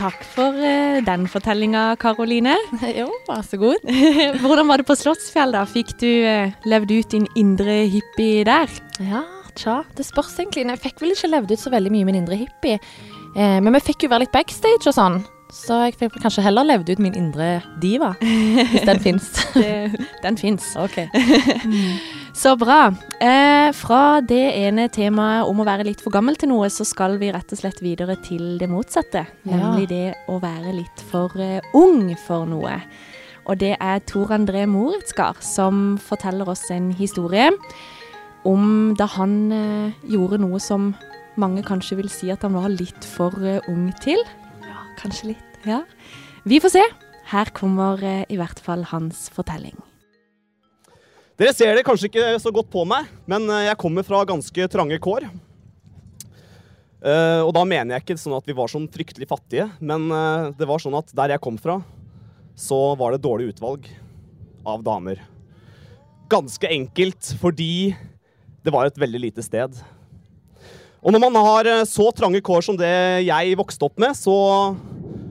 Takk 0.00 0.22
for 0.32 0.56
uh, 0.56 1.00
den 1.04 1.26
fortellinga, 1.28 1.94
Karoline. 2.00 2.54
Jo, 3.00 3.10
vær 3.28 3.42
så 3.44 3.58
god. 3.60 3.82
Hvordan 4.42 4.70
var 4.70 4.80
det 4.80 4.86
på 4.88 4.96
Slottsfjell, 4.96 5.52
da? 5.52 5.66
Fikk 5.68 5.92
du 6.00 6.08
uh, 6.24 6.54
levd 6.64 6.94
ut 6.94 7.10
din 7.12 7.26
indre 7.36 7.82
hippie 7.92 8.46
der? 8.48 8.72
Ja, 9.04 9.20
tja. 9.60 9.82
Det 9.98 10.06
spørs 10.08 10.38
egentlig. 10.40 10.64
Jeg 10.64 10.82
fikk 10.86 11.04
vel 11.04 11.12
ikke 11.12 11.30
levd 11.34 11.52
ut 11.52 11.60
så 11.60 11.72
veldig 11.74 11.92
mye 11.92 12.08
min 12.08 12.22
indre 12.22 12.38
hippie. 12.40 12.78
Eh, 13.36 13.58
men 13.62 13.76
vi 13.76 13.82
fikk 13.90 14.06
jo 14.06 14.10
være 14.10 14.24
litt 14.24 14.32
backstage 14.34 14.88
og 14.90 14.96
sånn. 14.96 15.20
Så 15.54 15.76
jeg 15.84 15.96
fikk 16.00 16.16
kanskje 16.22 16.42
heller 16.46 16.66
levd 16.66 16.94
ut 16.94 17.02
min 17.02 17.14
indre 17.18 17.50
diva, 17.82 18.12
hvis 18.22 18.86
den 18.88 19.02
fins. 19.06 19.30
den 20.24 20.38
fins. 20.40 20.72
Ok. 20.80 20.96
Så 22.32 22.54
bra. 22.56 22.94
Eh, 23.20 23.72
fra 23.74 24.20
det 24.22 24.52
ene 24.62 24.86
temaet 24.92 25.48
om 25.50 25.60
å 25.60 25.66
være 25.66 25.84
litt 25.88 26.02
for 26.02 26.14
gammel 26.14 26.38
til 26.38 26.52
noe, 26.52 26.68
så 26.70 26.86
skal 26.86 27.18
vi 27.20 27.32
rett 27.34 27.50
og 27.52 27.58
slett 27.58 27.82
videre 27.82 28.14
til 28.22 28.54
det 28.60 28.68
motsatte. 28.70 29.24
Ja. 29.42 29.58
Nemlig 29.58 29.88
det 29.90 30.04
å 30.30 30.38
være 30.42 30.72
litt 30.76 31.02
for 31.10 31.34
uh, 31.36 31.58
ung 31.76 32.14
for 32.22 32.46
noe. 32.48 32.78
Og 33.50 33.58
det 33.60 33.74
er 33.82 34.02
Tor 34.06 34.30
André 34.36 34.62
Moritzgard 34.70 35.42
som 35.42 35.98
forteller 36.00 36.48
oss 36.48 36.68
en 36.70 36.92
historie 36.94 37.50
om 38.46 38.94
da 38.96 39.10
han 39.18 39.36
uh, 39.50 40.00
gjorde 40.06 40.40
noe 40.44 40.62
som 40.62 40.92
mange 41.40 41.66
kanskje 41.66 41.98
vil 41.98 42.10
si 42.12 42.30
at 42.32 42.46
han 42.46 42.54
var 42.54 42.70
litt 42.70 43.04
for 43.16 43.34
uh, 43.42 43.58
ung 43.68 43.90
til. 44.04 44.22
Ja, 44.62 44.86
kanskje 45.02 45.34
litt. 45.34 45.62
Ja. 45.66 45.82
Vi 46.46 46.62
får 46.62 46.78
se. 46.78 46.88
Her 47.34 47.50
kommer 47.54 48.00
i 48.02 48.38
hvert 48.38 48.58
fall 48.62 48.86
hans 48.90 49.28
fortelling. 49.34 49.76
Dere 51.40 51.54
ser 51.56 51.72
det 51.72 51.86
kanskje 51.86 52.10
ikke 52.10 52.24
så 52.36 52.50
godt 52.52 52.66
på 52.68 52.82
meg, 52.84 53.06
men 53.24 53.46
eh, 53.48 53.62
jeg 53.70 53.80
kommer 53.80 54.04
fra 54.04 54.18
ganske 54.28 54.66
trange 54.68 54.98
kår. 55.00 55.24
Uh, 57.00 57.40
og 57.46 57.54
da 57.56 57.62
mener 57.64 57.94
jeg 57.94 58.04
ikke 58.04 58.16
sånn 58.20 58.34
at 58.36 58.44
vi 58.44 58.52
var 58.58 58.68
sånn 58.68 58.84
fryktelig 58.92 59.24
fattige, 59.30 59.70
men 59.80 60.04
uh, 60.12 60.50
det 60.52 60.68
var 60.68 60.82
sånn 60.84 60.98
at 60.98 61.08
der 61.16 61.32
jeg 61.32 61.40
kom 61.40 61.56
fra, 61.56 61.78
så 62.52 62.92
var 63.00 63.16
det 63.16 63.22
dårlig 63.24 63.54
utvalg 63.54 63.88
av 64.68 64.84
damer. 64.84 65.22
Ganske 66.28 66.68
enkelt 66.76 67.32
fordi 67.40 67.96
det 68.60 68.76
var 68.76 68.90
et 68.90 69.00
veldig 69.00 69.24
lite 69.24 69.46
sted. 69.46 69.80
Og 71.00 71.16
når 71.16 71.24
man 71.24 71.40
har 71.40 71.72
så 71.88 72.10
trange 72.12 72.44
kår 72.44 72.68
som 72.68 72.76
det 72.76 72.92
jeg 73.24 73.56
vokste 73.56 73.88
opp 73.88 73.96
med, 73.96 74.12
så 74.12 74.36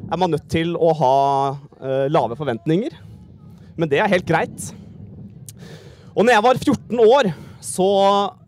er 0.10 0.18
man 0.18 0.34
nødt 0.34 0.50
til 0.50 0.74
å 0.74 0.90
ha 1.06 1.16
uh, 1.54 2.10
lave 2.10 2.34
forventninger. 2.34 2.98
Men 3.78 3.94
det 3.94 4.02
er 4.02 4.10
helt 4.18 4.26
greit. 4.26 4.72
Og 6.16 6.26
når 6.26 6.36
jeg 6.36 6.46
var 6.46 6.62
14 6.62 7.02
år, 7.06 7.32
så 7.64 7.90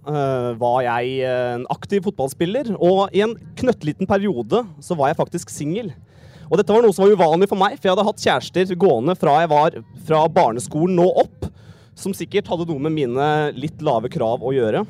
uh, 0.08 0.51
var 0.60 0.77
jeg 0.86 1.18
eh, 1.27 1.56
en 1.58 1.65
aktiv 1.74 2.03
fotballspiller. 2.08 2.74
Og 2.80 3.12
i 3.15 3.24
en 3.25 3.36
knøttliten 3.60 4.10
periode 4.10 4.63
så 4.84 4.98
var 4.98 5.12
jeg 5.12 5.20
faktisk 5.20 5.51
singel. 5.53 5.91
Og 6.51 6.60
dette 6.60 6.74
var 6.74 6.84
noe 6.84 6.96
som 6.96 7.06
var 7.06 7.15
uvanlig 7.15 7.48
for 7.51 7.60
meg, 7.60 7.77
for 7.77 7.88
jeg 7.88 7.96
hadde 7.96 8.08
hatt 8.08 8.24
kjærester 8.25 8.74
gående 8.80 9.15
fra 9.20 9.38
jeg 9.39 9.51
var 9.51 9.77
fra 10.08 10.25
barneskolen 10.27 10.98
nå 11.00 11.06
opp, 11.24 11.48
som 11.96 12.15
sikkert 12.15 12.50
hadde 12.51 12.68
noe 12.68 12.82
med 12.88 12.96
mine 12.96 13.27
litt 13.56 13.80
lave 13.84 14.12
krav 14.12 14.44
å 14.44 14.51
gjøre. 14.56 14.84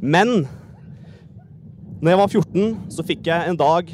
Men 0.00 0.46
når 2.00 2.14
jeg 2.14 2.20
var 2.22 2.32
14, 2.32 2.70
så 2.94 3.04
fikk 3.04 3.28
jeg 3.28 3.50
en 3.50 3.60
dag 3.60 3.90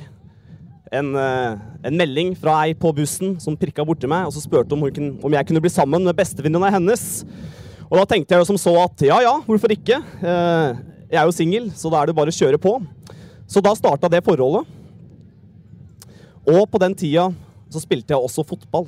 en, 0.92 1.14
eh, 1.18 1.58
en 1.82 1.96
melding 1.98 2.34
fra 2.38 2.60
ei 2.64 2.74
på 2.74 2.92
bussen 2.94 3.36
som 3.42 3.56
pirka 3.58 3.84
borti 3.86 4.08
meg, 4.10 4.26
og 4.26 4.34
så 4.34 4.42
spurte 4.42 4.76
om, 4.76 4.84
hun 4.86 5.16
om 5.22 5.32
jeg 5.34 5.46
kunne 5.48 5.62
bli 5.62 5.72
sammen 5.72 6.04
med 6.06 6.16
bestevenninna 6.16 6.70
hennes. 6.70 7.24
Og 7.90 7.98
da 7.98 8.04
tenkte 8.06 8.34
jeg 8.34 8.42
jo 8.42 8.50
som 8.52 8.60
så 8.60 8.74
at 8.84 9.06
ja 9.06 9.18
ja, 9.22 9.34
hvorfor 9.46 9.74
ikke? 9.74 9.98
Eh, 9.98 10.84
jeg 11.10 11.20
er 11.20 11.26
jo 11.26 11.34
singel, 11.34 11.70
så 11.74 11.90
da 11.90 12.02
er 12.02 12.10
det 12.10 12.16
bare 12.18 12.30
å 12.30 12.38
kjøre 12.38 12.60
på. 12.62 12.78
Så 13.46 13.62
da 13.62 13.74
starta 13.78 14.10
det 14.10 14.24
forholdet. 14.26 14.66
Og 16.46 16.62
på 16.70 16.78
den 16.82 16.94
tida 16.98 17.28
så 17.70 17.82
spilte 17.82 18.14
jeg 18.14 18.22
også 18.22 18.46
fotball. 18.46 18.86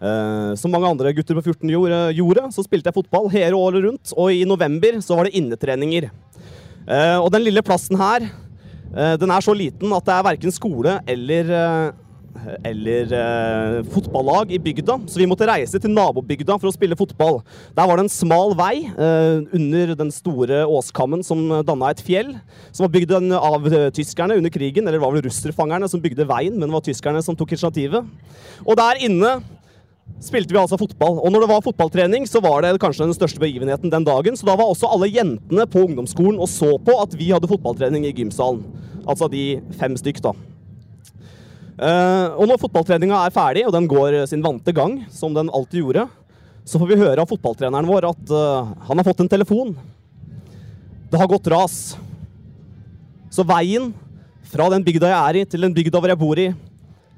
Eh, 0.00 0.52
som 0.56 0.72
mange 0.72 0.88
andre 0.88 1.12
gutter 1.16 1.36
på 1.36 1.44
14 1.52 1.68
gjorde, 2.16 2.46
så 2.52 2.64
spilte 2.64 2.88
jeg 2.88 2.96
fotball 2.96 3.28
hele 3.32 3.56
året 3.56 3.84
rundt. 3.88 4.12
Og 4.16 4.32
i 4.36 4.44
november 4.48 5.00
så 5.04 5.16
var 5.16 5.28
det 5.28 5.36
innetreninger. 5.40 6.10
Og 7.20 7.28
den 7.30 7.44
lille 7.44 7.62
plassen 7.62 7.94
her, 8.00 8.24
den 8.90 9.30
er 9.30 9.44
så 9.44 9.54
liten 9.54 9.92
at 9.94 10.06
det 10.06 10.14
er 10.16 10.24
verken 10.26 10.54
skole 10.54 10.96
eller 11.08 11.52
eh, 11.54 11.98
eller 12.64 13.12
eh, 13.12 13.78
fotballag 13.92 14.52
i 14.54 14.60
bygda, 14.62 14.96
så 15.10 15.20
vi 15.20 15.28
måtte 15.28 15.48
reise 15.48 15.80
til 15.80 15.92
nabobygda 15.92 16.56
for 16.60 16.70
å 16.70 16.74
spille 16.74 16.98
fotball. 16.98 17.40
Der 17.76 17.88
var 17.88 17.98
det 17.98 18.06
en 18.06 18.12
smal 18.12 18.54
vei 18.58 18.74
eh, 18.88 19.42
under 19.56 19.94
den 19.98 20.12
store 20.14 20.62
åskammen 20.68 21.24
som 21.26 21.42
danna 21.66 21.92
et 21.92 22.02
fjell, 22.04 22.34
som 22.70 22.86
var 22.86 22.94
bygd 22.96 23.16
av 23.36 23.70
eh, 23.70 23.88
tyskerne 23.96 24.38
under 24.40 24.52
krigen, 24.54 24.86
eller 24.86 24.98
det 24.98 25.04
var 25.04 25.16
vel 25.16 25.26
russerfangerne 25.26 25.90
som 25.90 26.02
bygde 26.02 26.28
veien, 26.30 26.56
men 26.56 26.68
det 26.68 26.76
var 26.76 26.86
tyskerne 26.86 27.24
som 27.24 27.38
tok 27.38 27.56
initiativet. 27.56 28.06
Og 28.66 28.78
der 28.78 29.04
inne 29.06 29.38
spilte 30.20 30.52
vi 30.52 30.60
altså 30.60 30.78
fotball. 30.80 31.18
Og 31.22 31.32
når 31.32 31.44
det 31.44 31.50
var 31.52 31.64
fotballtrening, 31.64 32.26
så 32.28 32.42
var 32.44 32.64
det 32.64 32.74
kanskje 32.82 33.06
den 33.06 33.16
største 33.16 33.40
begivenheten 33.42 33.92
den 33.92 34.06
dagen. 34.06 34.36
Så 34.36 34.48
da 34.48 34.56
var 34.58 34.68
også 34.68 34.90
alle 34.90 35.08
jentene 35.12 35.66
på 35.70 35.86
ungdomsskolen 35.86 36.40
og 36.40 36.50
så 36.50 36.74
på 36.82 36.96
at 37.00 37.16
vi 37.16 37.30
hadde 37.32 37.50
fotballtrening 37.50 38.06
i 38.08 38.14
gymsalen. 38.16 38.64
Altså 39.08 39.30
de 39.32 39.60
fem 39.80 39.96
stykk, 39.96 40.20
da. 40.26 40.34
Uh, 41.80 42.36
og 42.36 42.44
når 42.50 42.60
fotballtreninga 42.60 43.22
er 43.24 43.32
ferdig, 43.32 43.64
og 43.64 43.72
den 43.72 43.88
går 43.88 44.18
sin 44.28 44.44
vante 44.44 44.74
gang, 44.76 44.98
som 45.08 45.32
den 45.36 45.48
alltid 45.48 45.80
gjorde, 45.80 46.04
så 46.68 46.76
får 46.76 46.90
vi 46.90 47.00
høre 47.00 47.22
av 47.22 47.30
fotballtreneren 47.30 47.88
vår 47.88 48.10
at 48.10 48.32
uh, 48.36 48.74
han 48.90 49.00
har 49.00 49.06
fått 49.06 49.24
en 49.24 49.32
telefon. 49.32 49.72
Det 51.10 51.18
har 51.18 51.30
gått 51.30 51.48
ras. 51.50 51.78
Så 53.32 53.46
veien 53.48 53.94
fra 54.50 54.68
den 54.74 54.84
bygda 54.84 55.08
jeg 55.08 55.20
er 55.20 55.40
i, 55.40 55.46
til 55.48 55.64
den 55.64 55.74
bygda 55.74 56.02
hvor 56.02 56.12
jeg 56.12 56.20
bor 56.20 56.42
i, 56.42 56.50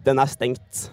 den 0.07 0.23
er 0.23 0.31
stengt. 0.31 0.87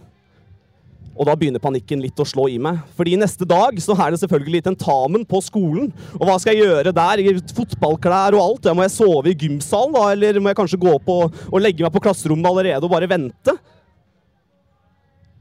Og 1.19 1.27
da 1.27 1.35
begynner 1.35 1.59
panikken 1.59 1.99
litt 1.99 2.19
å 2.21 2.25
slå 2.27 2.45
i 2.47 2.55
meg. 2.63 2.79
Fordi 2.95 3.17
neste 3.19 3.43
dag 3.47 3.75
så 3.83 3.91
er 3.97 4.13
det 4.13 4.21
selvfølgelig 4.21 4.61
tentamen 4.69 5.25
på 5.27 5.41
skolen. 5.43 5.89
Og 6.15 6.23
hva 6.23 6.37
skal 6.39 6.55
jeg 6.55 6.63
gjøre 6.63 6.93
der? 6.95 7.19
I 7.19 7.33
fotballklær 7.57 8.37
og 8.37 8.43
alt. 8.45 8.69
Ja, 8.69 8.75
må 8.77 8.85
jeg 8.85 8.95
sove 8.95 9.33
i 9.33 9.35
gymsalen, 9.35 9.97
da? 9.97 10.05
Eller 10.13 10.39
må 10.39 10.53
jeg 10.53 10.59
kanskje 10.61 10.79
gå 10.79 10.93
opp 10.95 11.11
og, 11.11 11.35
og 11.51 11.59
legge 11.59 11.83
meg 11.83 11.91
på 11.91 12.05
klasserommet 12.07 12.47
allerede 12.47 12.87
og 12.87 12.95
bare 12.95 13.11
vente? 13.11 13.57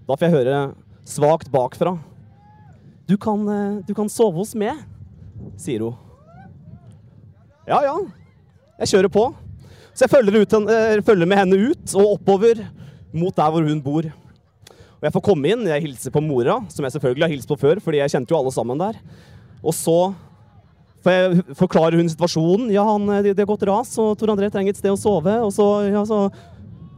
Da 0.09 0.17
får 0.17 0.27
jeg 0.27 0.35
høre 0.35 0.61
svakt 1.07 1.51
bakfra. 1.55 1.95
Du 3.09 3.15
kan, 3.17 3.47
eh, 3.49 3.81
du 3.87 3.95
kan 3.95 4.11
sove 4.11 4.43
hos 4.43 4.57
meg, 4.59 4.83
sier 5.57 5.87
hun. 5.87 5.95
Ja, 7.69 7.85
ja. 7.87 7.95
Jeg 8.83 8.97
kjører 8.97 9.13
på. 9.15 9.29
Så 9.95 10.09
jeg 10.09 10.11
følger, 10.11 10.43
ut, 10.43 10.63
eh, 10.75 11.01
følger 11.07 11.29
med 11.29 11.39
henne 11.39 11.69
ut 11.71 11.95
og 11.95 12.17
oppover 12.19 12.67
mot 13.15 13.37
der 13.37 13.55
hvor 13.55 13.63
hun 13.63 13.81
bor. 13.83 14.11
Og 14.99 15.07
jeg 15.07 15.15
får 15.15 15.25
komme 15.29 15.51
inn, 15.53 15.67
jeg 15.71 15.85
hilser 15.85 16.15
på 16.15 16.23
mora, 16.25 16.59
som 16.75 16.83
jeg 16.83 16.97
selvfølgelig 16.97 17.27
har 17.27 17.35
hilst 17.35 17.51
på 17.51 17.59
før, 17.61 17.79
fordi 17.83 18.01
jeg 18.01 18.15
kjente 18.17 18.35
jo 18.35 18.41
alle 18.41 18.55
sammen 18.55 18.81
der. 18.81 18.99
Og 19.63 19.75
så 19.77 19.99
forklarer 21.59 22.01
hun 22.01 22.11
situasjonen. 22.11 22.73
Ja, 22.75 22.83
han, 22.89 23.07
det, 23.23 23.37
det 23.37 23.45
har 23.45 23.51
gått 23.53 23.67
ras, 23.69 23.95
og 24.03 24.17
Tor 24.19 24.35
André 24.35 24.51
trenger 24.51 24.75
et 24.75 24.81
sted 24.81 24.91
å 24.91 24.99
sove. 24.99 25.37
Og 25.45 25.53
så, 25.55 25.67
ja, 25.87 26.03
så 26.09 26.27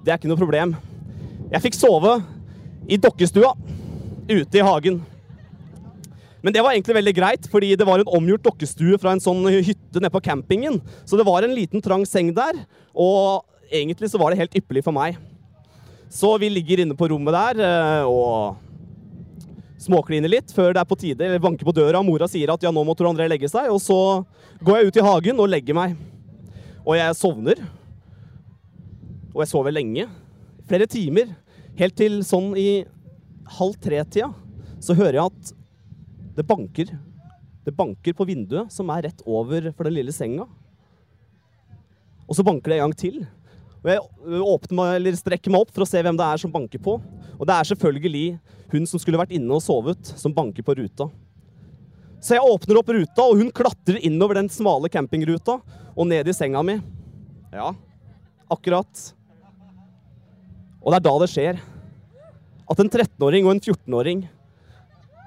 Det 0.00 0.14
er 0.14 0.16
ikke 0.16 0.30
noe 0.32 0.40
problem. 0.40 0.74
Jeg 1.50 1.64
fikk 1.66 1.76
sove 1.76 2.16
i 2.88 2.96
dokkestua 2.96 3.52
ute 4.30 4.58
i 4.58 4.64
hagen. 4.64 5.02
Men 6.40 6.54
det 6.56 6.62
var 6.64 6.72
egentlig 6.72 6.96
veldig 6.96 7.16
greit, 7.16 7.48
fordi 7.52 7.74
det 7.76 7.84
var 7.84 8.00
en 8.00 8.12
omgjort 8.16 8.46
dokkestue 8.46 8.96
fra 9.02 9.12
en 9.12 9.20
sånn 9.20 9.44
hytte 9.60 10.00
nede 10.00 10.12
på 10.14 10.22
campingen. 10.24 10.80
Så 11.04 11.20
det 11.20 11.26
var 11.28 11.44
en 11.44 11.52
liten 11.52 11.84
trang 11.84 12.06
seng 12.08 12.32
der, 12.32 12.62
og 12.96 13.44
egentlig 13.68 14.08
så 14.08 14.20
var 14.20 14.32
det 14.32 14.40
helt 14.40 14.56
ypperlig 14.56 14.86
for 14.86 14.96
meg. 14.96 15.18
Så 16.10 16.32
vi 16.42 16.50
ligger 16.50 16.82
inne 16.82 16.96
på 16.98 17.06
rommet 17.12 17.36
der 17.36 17.60
eh, 17.62 18.08
og 18.10 18.58
småkliner 19.80 20.28
litt 20.28 20.50
før 20.52 20.74
det 20.74 20.82
er 20.82 20.88
på 20.90 20.98
tide, 20.98 21.24
eller 21.24 21.42
banker 21.42 21.64
på 21.64 21.74
døra, 21.74 22.00
og 22.00 22.08
mora 22.08 22.26
sier 22.28 22.50
at 22.52 22.64
ja, 22.66 22.72
nå 22.74 22.82
må 22.84 22.96
Tor 22.98 23.08
André 23.12 23.28
legge 23.30 23.48
seg. 23.48 23.70
Og 23.70 23.78
så 23.82 23.96
går 24.60 24.80
jeg 24.80 24.90
ut 24.90 24.98
i 24.98 25.06
hagen 25.06 25.40
og 25.40 25.52
legger 25.52 25.78
meg. 25.78 25.94
Og 26.82 26.96
jeg 26.98 27.16
sovner. 27.16 27.62
Og 29.30 29.44
jeg 29.44 29.52
sover 29.52 29.74
lenge. 29.74 30.08
Flere 30.68 30.90
timer. 30.90 31.30
Helt 31.78 31.96
til 31.96 32.20
sånn 32.26 32.52
i 32.58 32.82
halv 33.60 33.78
tre-tida 33.82 34.32
så 34.80 34.96
hører 34.96 35.18
jeg 35.18 35.30
at 35.30 35.54
det 36.36 36.46
banker. 36.48 36.90
Det 37.66 37.76
banker 37.76 38.16
på 38.16 38.26
vinduet 38.28 38.72
som 38.72 38.90
er 38.92 39.06
rett 39.06 39.22
over 39.28 39.70
for 39.76 39.86
den 39.86 39.98
lille 39.98 40.14
senga. 40.14 40.46
Og 42.26 42.38
så 42.38 42.44
banker 42.46 42.72
det 42.72 42.78
en 42.78 42.88
gang 42.88 42.96
til. 42.98 43.20
Og 43.80 43.88
jeg 43.88 44.44
åpner 44.44 44.76
meg, 44.76 44.94
eller 44.98 45.16
strekker 45.16 45.52
meg 45.52 45.64
opp 45.64 45.72
for 45.72 45.86
å 45.86 45.88
se 45.88 46.02
hvem 46.04 46.18
det 46.18 46.26
er 46.26 46.40
som 46.42 46.52
banker 46.52 46.82
på. 46.84 46.98
Og 47.38 47.48
det 47.48 47.56
er 47.56 47.68
selvfølgelig 47.70 48.24
hun 48.74 48.86
som 48.86 49.00
skulle 49.00 49.20
vært 49.20 49.32
inne 49.34 49.56
og 49.56 49.64
sovet, 49.64 50.12
som 50.20 50.34
banker 50.36 50.64
på 50.66 50.76
ruta. 50.78 51.08
Så 52.20 52.36
jeg 52.36 52.44
åpner 52.44 52.80
opp 52.80 52.90
ruta, 52.92 53.24
og 53.24 53.40
hun 53.40 53.48
klatrer 53.54 54.02
innover 54.04 54.36
den 54.36 54.50
smale 54.52 54.90
campingruta 54.92 55.56
og 55.96 56.08
ned 56.10 56.28
i 56.28 56.36
senga 56.36 56.60
mi. 56.66 56.76
Ja, 57.54 57.72
akkurat. 58.52 59.06
Og 60.80 60.92
det 60.92 61.00
er 61.00 61.06
da 61.08 61.14
det 61.22 61.30
skjer. 61.32 61.62
At 62.70 62.82
en 62.82 62.92
13-åring 62.92 63.48
og 63.48 63.56
en 63.56 63.62
14-åring 63.64 64.26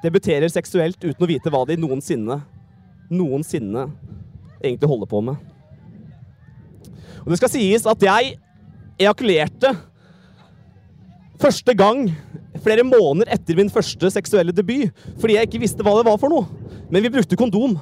debuterer 0.03 0.51
seksuelt 0.51 1.01
uten 1.01 1.25
å 1.25 1.29
vite 1.29 1.51
hva 1.51 1.63
de 1.67 1.79
noensinne, 1.79 2.37
noensinne 3.11 3.87
egentlig 4.61 4.89
holder 4.91 5.09
på 5.09 5.23
med. 5.25 5.52
Og 7.23 7.31
det 7.31 7.39
skal 7.39 7.51
sies 7.53 7.87
at 7.87 8.05
jeg 8.05 8.35
ejakulerte 8.99 9.71
første 11.41 11.75
gang 11.75 12.05
flere 12.63 12.85
måneder 12.87 13.33
etter 13.33 13.57
min 13.57 13.71
første 13.73 14.11
seksuelle 14.13 14.53
debut, 14.55 14.91
fordi 15.19 15.37
jeg 15.37 15.49
ikke 15.49 15.63
visste 15.63 15.83
hva 15.83 15.95
det 15.97 16.07
var 16.07 16.19
for 16.21 16.31
noe. 16.31 16.47
Men 16.91 17.03
vi 17.03 17.11
brukte 17.11 17.39
kondom. 17.39 17.75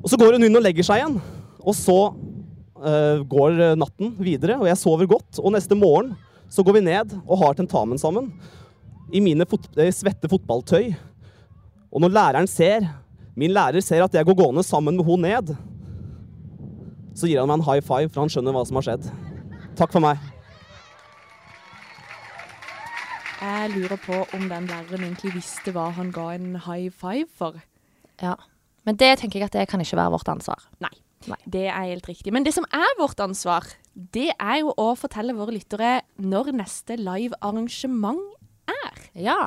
Og 0.00 0.08
så 0.08 0.18
går 0.18 0.38
hun 0.38 0.46
inn 0.46 0.56
og 0.56 0.64
legger 0.64 0.86
seg 0.86 1.02
igjen, 1.02 1.18
og 1.60 1.76
så 1.76 1.98
uh, 2.10 3.20
går 3.28 3.76
natten 3.78 4.14
videre, 4.22 4.56
og 4.58 4.66
jeg 4.70 4.80
sover 4.80 5.10
godt. 5.10 5.42
Og 5.42 5.52
neste 5.54 5.76
morgen 5.78 6.14
så 6.50 6.64
går 6.66 6.78
vi 6.78 6.86
ned 6.88 7.12
og 7.20 7.38
har 7.44 7.58
tentamen 7.58 8.00
sammen 8.00 8.30
i 9.12 9.20
mine 9.22 9.46
fot 9.48 9.68
svette 9.94 10.30
fotballtøy. 10.30 10.94
Og 11.90 12.02
når 12.02 12.14
læreren 12.14 12.48
ser, 12.50 12.86
min 13.38 13.52
lærer 13.54 13.82
ser 13.84 14.06
at 14.06 14.14
jeg 14.14 14.26
går 14.26 14.38
gående 14.38 14.64
sammen 14.66 14.96
med 14.96 15.06
hun 15.06 15.26
ned, 15.26 15.52
så 17.14 17.28
gir 17.30 17.40
han 17.40 17.50
meg 17.50 17.60
en 17.60 17.66
high 17.66 17.82
five, 17.84 18.10
for 18.12 18.24
han 18.24 18.32
skjønner 18.32 18.56
hva 18.56 18.66
som 18.68 18.78
har 18.80 18.86
skjedd. 18.86 19.10
Takk 19.78 19.94
for 19.94 20.04
meg. 20.04 20.20
Jeg 23.40 23.70
lurer 23.72 23.96
på 24.04 24.18
om 24.36 24.48
den 24.50 24.66
læreren 24.68 25.06
egentlig 25.06 25.32
visste 25.38 25.72
hva 25.72 25.88
han 25.96 26.10
ga 26.12 26.26
en 26.36 26.58
high 26.66 26.90
five 26.92 27.28
for. 27.36 27.56
Ja. 28.20 28.34
Men 28.84 28.98
det 29.00 29.14
tenker 29.20 29.40
jeg 29.40 29.48
at 29.48 29.56
det 29.56 29.68
kan 29.70 29.80
ikke 29.80 29.96
være 29.96 30.12
vårt 30.12 30.28
ansvar. 30.28 30.66
Nei. 30.84 30.92
Nei. 31.28 31.38
Det 31.44 31.66
er 31.68 31.88
helt 31.90 32.08
riktig. 32.08 32.32
Men 32.32 32.44
det 32.46 32.54
som 32.56 32.66
er 32.72 32.92
vårt 33.00 33.20
ansvar, 33.20 33.66
det 33.92 34.30
er 34.36 34.60
jo 34.62 34.72
å 34.80 34.92
fortelle 34.96 35.36
våre 35.36 35.52
lyttere 35.56 35.98
når 36.20 36.52
neste 36.56 36.96
live 37.00 37.36
arrangement 37.44 38.22
er. 38.68 39.02
Ja. 39.16 39.40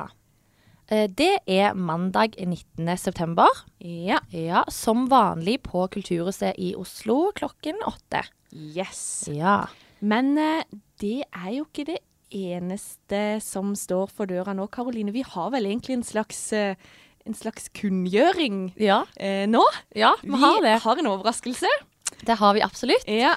Eh, 0.92 1.06
det 1.08 1.38
er 1.48 1.74
mandag 1.74 2.34
19. 2.38 2.90
september. 3.00 3.48
Ja. 3.80 4.18
Ja, 4.32 4.64
som 4.68 5.06
vanlig 5.08 5.62
på 5.64 5.86
Kulturhuset 5.92 6.58
i 6.60 6.74
Oslo 6.76 7.30
klokken 7.36 7.80
åtte. 7.88 8.24
Yes. 8.52 9.28
Ja. 9.32 9.66
Men 10.04 10.36
eh, 10.38 10.64
det 11.00 11.22
er 11.32 11.50
jo 11.56 11.64
ikke 11.64 11.86
det 11.94 12.00
eneste 12.34 13.40
som 13.44 13.72
står 13.78 14.10
for 14.12 14.26
døra 14.30 14.54
nå, 14.56 14.66
Karoline. 14.74 15.12
Vi 15.14 15.22
har 15.26 15.50
vel 15.54 15.68
egentlig 15.70 15.96
en 16.00 16.06
slags, 16.06 16.40
eh, 16.52 16.74
en 17.24 17.34
slags 17.38 17.70
kunngjøring 17.72 18.72
Ja, 18.76 19.04
eh, 19.16 19.46
nå? 19.48 19.62
ja 19.96 20.12
vi 20.22 20.36
har 20.42 20.60
det. 20.62 20.78
har 20.82 20.98
en 21.00 21.06
overraskelse. 21.14 21.70
Det 22.24 22.36
har 22.38 22.54
vi 22.54 22.60
absolutt. 22.62 23.06
Ja. 23.08 23.34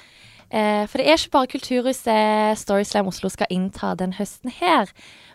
Eh, 0.52 0.86
for 0.88 1.02
det 1.02 1.08
er 1.08 1.18
ikke 1.20 1.34
bare 1.34 1.50
Kulturhuset 1.52 2.60
Storyslam 2.62 3.10
Oslo 3.12 3.30
skal 3.30 3.50
innta 3.52 3.94
den 4.00 4.14
høsten 4.16 4.52
her. 4.62 4.92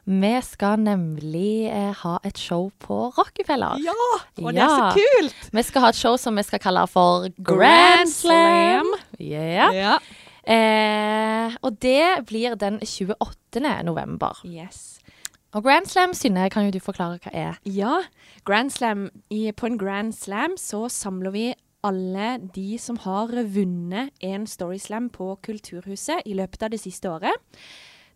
Vi 0.08 0.32
skal 0.42 0.80
nemlig 0.82 1.68
eh, 1.70 1.92
ha 2.00 2.16
et 2.26 2.38
show 2.40 2.70
på 2.82 3.12
Rockefeller. 3.18 3.78
ja! 3.84 3.96
Og 4.42 4.52
det 4.52 4.62
er 4.64 4.72
så 4.72 4.88
kult! 4.96 5.50
Vi 5.52 5.62
skal 5.68 5.84
ha 5.84 5.92
et 5.92 6.00
show 6.00 6.16
som 6.16 6.36
vi 6.36 6.42
skal 6.48 6.62
kalle 6.64 6.86
for 6.90 7.28
Grand 7.44 8.10
Slam. 8.10 8.88
Yeah. 9.20 9.52
Ja. 9.52 9.70
Ja. 9.76 9.98
Eh, 10.42 11.54
og 11.62 11.76
det 11.82 12.26
blir 12.26 12.56
den 12.58 12.80
28. 12.82 13.62
november. 13.84 14.40
Yes. 14.44 14.98
Og 15.52 15.62
Grand 15.62 15.86
Slam, 15.86 16.14
Synne, 16.14 16.48
kan 16.50 16.64
jo 16.64 16.72
du 16.72 16.80
forklare 16.80 17.18
hva 17.20 17.30
er? 17.36 17.58
Ja, 17.68 17.98
Grand 18.48 18.72
Slam. 18.72 19.10
I, 19.30 19.52
på 19.52 19.68
en 19.68 19.76
Grand 19.78 20.12
Slam 20.16 20.56
så 20.56 20.86
samler 20.88 21.30
vi 21.34 21.44
alle 21.82 22.36
de 22.54 22.76
som 22.78 22.98
har 23.02 23.32
vunnet 23.54 24.12
en 24.22 24.46
Storyslam 24.46 25.08
på 25.14 25.32
Kulturhuset 25.42 26.26
i 26.26 26.36
løpet 26.38 26.62
av 26.62 26.74
det 26.74 26.80
siste 26.82 27.10
året. 27.10 27.34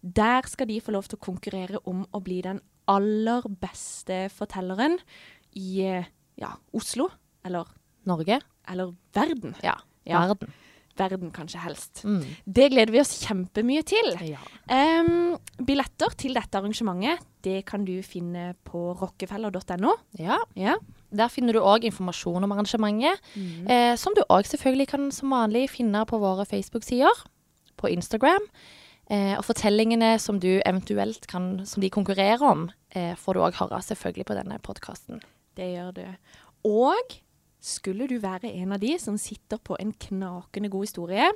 Der 0.01 0.47
skal 0.47 0.71
de 0.71 0.81
få 0.81 0.95
lov 0.95 1.09
til 1.09 1.19
å 1.19 1.25
konkurrere 1.27 1.83
om 1.85 2.05
å 2.15 2.23
bli 2.23 2.41
den 2.47 2.61
aller 2.87 3.47
beste 3.61 4.27
fortelleren 4.31 4.99
i 5.59 5.83
ja, 6.39 6.53
Oslo. 6.77 7.09
Eller, 7.47 7.67
Norge? 8.07 8.41
eller 8.69 8.95
verden. 9.15 9.55
Ja. 9.63 9.77
Ja. 10.07 10.23
Verden. 10.27 10.55
Verden, 10.97 11.31
kanskje 11.35 11.61
helst. 11.61 12.05
Mm. 12.09 12.23
Det 12.45 12.71
gleder 12.73 12.95
vi 12.95 13.01
oss 13.03 13.19
kjempemye 13.21 13.83
til. 13.85 14.15
Ja. 14.25 14.41
Em, 14.73 15.37
billetter 15.57 16.13
til 16.21 16.37
dette 16.37 16.59
arrangementet 16.59 17.23
det 17.47 17.63
kan 17.69 17.85
du 17.87 17.95
finne 18.03 18.55
på 18.67 18.91
rockefeller.no. 18.99 19.95
ja. 20.19 20.41
Ja. 20.59 20.77
Der 21.17 21.31
finner 21.31 21.55
du 21.55 21.63
òg 21.63 21.87
informasjon 21.87 22.45
om 22.45 22.53
arrangementet, 22.53 23.23
eh, 23.71 23.95
som 23.97 24.15
du 24.17 24.25
òg 24.27 24.49
selvfølgelig 24.51 24.89
kan 24.91 25.07
som 25.15 25.31
vanlig 25.33 25.69
finne 25.71 26.03
på 26.09 26.19
våre 26.21 26.45
Facebook-sider, 26.49 27.23
på 27.79 27.93
Instagram. 27.93 28.43
Eh, 29.07 29.37
og 29.39 29.45
fortellingene 29.47 30.17
som 30.19 30.41
du 30.43 30.59
eventuelt 30.59 31.29
kan, 31.31 31.61
som 31.65 31.85
de 31.85 31.93
konkurrerer 31.95 32.43
om, 32.43 32.67
eh, 32.91 33.15
får 33.15 33.35
du 33.35 33.41
òg 33.47 33.55
høre 33.61 33.79
selvfølgelig 33.87 34.27
på 34.27 34.35
denne 34.35 34.59
podkasten. 34.59 35.23
Det 35.55 35.71
gjør 35.77 35.95
du. 35.95 36.05
Og 36.65 37.21
skulle 37.61 38.09
du 38.09 38.19
være 38.19 38.51
en 38.51 38.73
av 38.73 38.81
de 38.81 38.99
som 38.99 39.17
sitter 39.17 39.59
på 39.59 39.77
en 39.79 39.93
knakende 39.93 40.69
god 40.69 40.87
historie, 40.87 41.31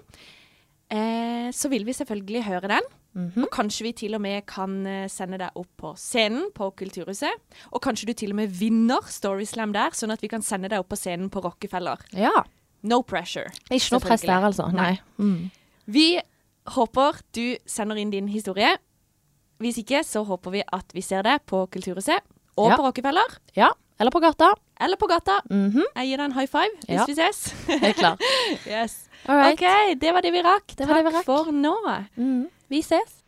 eh, 0.90 1.50
så 1.54 1.70
vil 1.70 1.84
vi 1.84 1.92
selvfølgelig 1.92 2.44
høre 2.44 2.68
den. 2.68 2.82
Mhm. 3.14 3.42
Og 3.42 3.50
kanskje 3.50 3.82
vi 3.82 3.92
til 3.92 4.14
og 4.14 4.20
med 4.22 4.44
kan 4.46 4.86
eh, 4.86 5.08
sende 5.10 5.38
deg 5.38 5.50
opp 5.58 5.68
på 5.76 5.94
scenen 5.98 6.50
på 6.54 6.68
Kulturhuset. 6.78 7.32
Og 7.72 7.82
kanskje 7.82 8.06
du 8.06 8.12
til 8.14 8.30
og 8.30 8.36
med 8.36 8.48
vinner 8.54 9.02
Storyslam 9.10 9.72
der, 9.74 9.90
sånn 9.90 10.12
at 10.14 10.20
vi 10.22 10.28
kan 10.28 10.42
sende 10.42 10.68
deg 10.70 10.78
opp 10.78 10.88
på 10.92 10.96
scenen 11.00 11.28
på 11.30 11.42
Rockefeller. 11.42 11.98
Ja. 12.14 12.44
No 12.82 13.02
pressure. 13.02 13.50
Ikke 13.70 13.96
noe 13.96 14.00
press 14.00 14.22
der, 14.22 14.44
altså. 14.46 14.68
Nei. 14.72 15.00
Mm. 15.18 15.50
Vi 15.90 16.20
håper 16.76 17.18
du 17.34 17.56
sender 17.66 17.96
inn 17.98 18.10
din 18.14 18.28
historie. 18.28 18.76
Hvis 19.60 19.76
ikke, 19.82 20.04
så 20.06 20.22
håper 20.24 20.50
vi 20.54 20.62
at 20.72 20.94
vi 20.94 21.02
ser 21.04 21.22
det 21.26 21.40
på 21.50 21.66
Kulturhuset 21.68 22.22
og 22.56 22.70
Ja. 22.70 22.76
på 22.76 22.86
Rockefeller. 22.86 23.36
Ja. 23.56 23.72
Eller 24.00 24.10
på 24.14 24.20
gata. 24.22 24.54
Eller 24.80 24.96
på 24.96 25.06
gata. 25.10 25.40
Mhm. 25.50 25.82
Jeg 25.96 26.06
gir 26.08 26.16
deg 26.16 26.24
en 26.30 26.32
high 26.38 26.46
five 26.46 26.70
hvis 26.86 26.96
Ja. 26.96 27.04
vi 27.04 27.12
ses. 27.18 27.52
Helt 27.66 27.96
klart. 27.96 28.20
yes. 28.66 29.08
All 29.28 29.36
right. 29.36 29.52
OK, 29.60 29.98
det 30.00 30.14
var 30.14 30.22
det 30.22 30.32
vi 30.32 30.40
rakk. 30.46 30.66
Det 30.76 30.86
Takk 30.86 30.96
det 30.96 31.04
vi 31.04 31.16
rakk. 31.18 31.24
for 31.26 31.50
nå. 31.52 31.74
Mhm. 32.16 32.48
Vi 32.70 32.82
ses. 32.82 33.24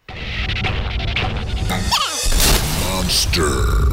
Monster. 2.95 3.92